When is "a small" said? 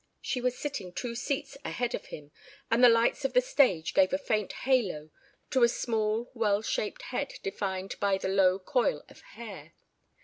5.61-6.31